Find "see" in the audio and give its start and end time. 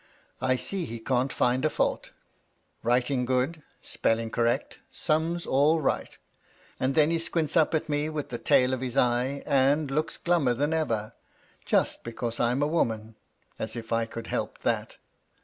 0.55-0.85